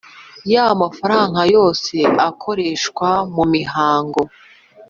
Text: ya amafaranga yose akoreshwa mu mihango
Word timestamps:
ya 0.51 0.63
amafaranga 0.75 1.39
yose 1.55 1.95
akoreshwa 2.29 3.09
mu 3.35 3.43
mihango 3.53 4.21